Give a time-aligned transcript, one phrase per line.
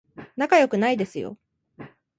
[0.35, 1.37] 仲良くないですよ